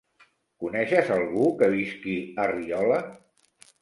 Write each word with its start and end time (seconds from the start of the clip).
Coneixes 0.63 1.11
algú 1.17 1.45
que 1.59 1.69
visqui 1.75 2.17
a 2.45 2.49
Riola? 2.53 2.99